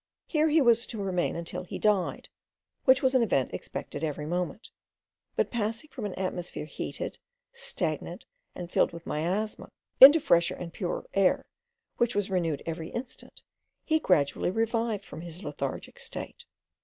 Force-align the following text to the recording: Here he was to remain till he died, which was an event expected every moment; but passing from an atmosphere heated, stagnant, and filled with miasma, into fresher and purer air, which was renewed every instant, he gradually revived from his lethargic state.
Here 0.25 0.49
he 0.49 0.61
was 0.61 0.87
to 0.87 0.97
remain 0.99 1.45
till 1.45 1.63
he 1.63 1.77
died, 1.77 2.27
which 2.85 3.03
was 3.03 3.13
an 3.13 3.21
event 3.21 3.53
expected 3.53 4.03
every 4.03 4.25
moment; 4.25 4.67
but 5.35 5.51
passing 5.51 5.91
from 5.91 6.07
an 6.07 6.15
atmosphere 6.15 6.65
heated, 6.65 7.19
stagnant, 7.53 8.25
and 8.55 8.71
filled 8.71 8.93
with 8.93 9.05
miasma, 9.05 9.69
into 9.99 10.19
fresher 10.19 10.55
and 10.55 10.73
purer 10.73 11.05
air, 11.13 11.45
which 11.97 12.15
was 12.15 12.31
renewed 12.31 12.63
every 12.65 12.89
instant, 12.89 13.43
he 13.85 13.99
gradually 13.99 14.49
revived 14.49 15.05
from 15.05 15.21
his 15.21 15.43
lethargic 15.43 15.99
state. 15.99 16.45